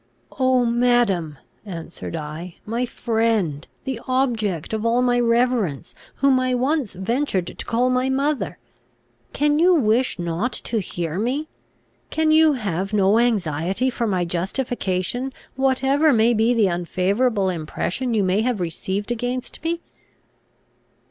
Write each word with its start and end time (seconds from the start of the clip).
"Oh, 0.39 0.65
madam," 0.65 1.37
answered 1.63 2.15
I, 2.15 2.55
"my 2.65 2.87
friend! 2.87 3.67
the 3.83 4.01
object 4.07 4.73
of 4.73 4.83
all 4.83 5.03
my 5.03 5.19
reverence! 5.19 5.93
whom 6.15 6.39
I 6.39 6.55
once 6.55 6.93
ventured 6.93 7.45
to 7.55 7.65
call 7.65 7.91
my 7.91 8.09
mother! 8.09 8.57
can 9.31 9.59
you 9.59 9.75
wish 9.75 10.17
not 10.17 10.53
to 10.53 10.79
hear 10.79 11.19
me? 11.19 11.49
Can 12.09 12.31
you 12.31 12.53
have 12.53 12.93
no 12.93 13.19
anxiety 13.19 13.91
for 13.91 14.07
my 14.07 14.25
justification, 14.25 15.33
whatever 15.55 16.11
may 16.11 16.33
be 16.33 16.55
the 16.55 16.65
unfavourable 16.65 17.49
impression 17.49 18.15
you 18.15 18.23
may 18.23 18.41
have 18.41 18.59
received 18.59 19.11
against 19.11 19.63
me?" 19.63 19.81